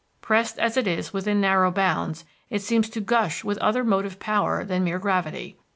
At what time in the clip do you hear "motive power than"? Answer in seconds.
3.83-4.83